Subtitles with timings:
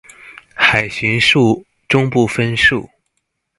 [0.55, 2.89] 海巡署中部分署